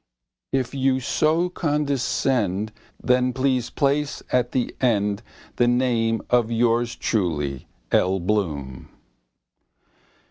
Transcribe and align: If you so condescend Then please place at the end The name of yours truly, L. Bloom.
If 0.51 0.73
you 0.73 0.99
so 0.99 1.47
condescend 1.47 2.71
Then 3.03 3.33
please 3.33 3.69
place 3.69 4.23
at 4.31 4.51
the 4.51 4.75
end 4.81 5.21
The 5.57 5.67
name 5.67 6.23
of 6.31 6.49
yours 6.49 6.95
truly, 6.95 7.67
L. 7.91 8.19
Bloom. 8.19 8.89